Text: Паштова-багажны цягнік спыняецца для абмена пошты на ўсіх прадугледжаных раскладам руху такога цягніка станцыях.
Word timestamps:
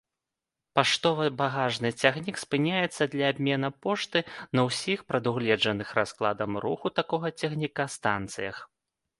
Паштова-багажны 0.77 1.89
цягнік 2.05 2.39
спыняецца 2.45 3.03
для 3.13 3.25
абмена 3.33 3.69
пошты 3.87 4.19
на 4.61 4.63
ўсіх 4.69 5.05
прадугледжаных 5.13 5.87
раскладам 5.99 6.51
руху 6.65 6.87
такога 7.03 7.27
цягніка 7.41 7.91
станцыях. 7.99 8.55